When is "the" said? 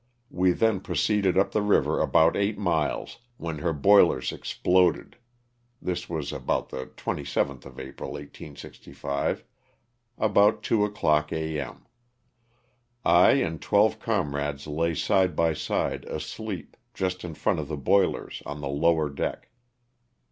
1.51-1.61, 6.69-6.87, 17.67-17.77, 18.59-18.69